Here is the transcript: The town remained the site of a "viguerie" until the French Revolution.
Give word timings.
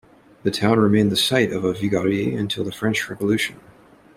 The 0.41 0.49
town 0.49 0.79
remained 0.79 1.11
the 1.11 1.15
site 1.15 1.51
of 1.51 1.63
a 1.63 1.73
"viguerie" 1.73 2.35
until 2.35 2.63
the 2.63 2.71
French 2.71 3.07
Revolution. 3.07 3.59